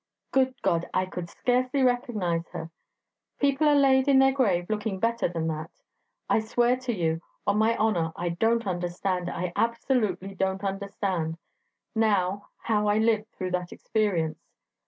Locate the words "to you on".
6.77-7.59